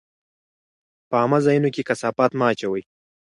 په 1.09 1.15
عامه 1.21 1.39
ځایونو 1.45 1.69
کې 1.75 1.87
کثافات 1.89 2.31
مه 2.39 2.45
اچوئ. 2.51 2.81